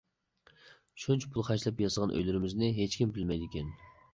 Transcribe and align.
شۇنچە 1.03 1.29
پۇل 1.35 1.45
خەجلەپ 1.49 1.83
ياسىغان 1.85 2.15
ئۆيلىرىمىزنى 2.17 2.73
ھېچكىم 2.79 3.17
بىلمەيدىكەن. 3.19 3.71